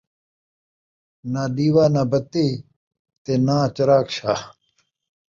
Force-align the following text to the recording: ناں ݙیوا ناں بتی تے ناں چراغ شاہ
ناں 1.31 1.47
ݙیوا 1.55 1.85
ناں 1.93 2.07
بتی 2.11 2.47
تے 3.23 3.33
ناں 3.45 3.63
چراغ 3.75 4.05
شاہ 4.15 4.41